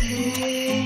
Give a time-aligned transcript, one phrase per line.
[0.00, 0.79] say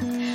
[0.00, 0.25] Bye.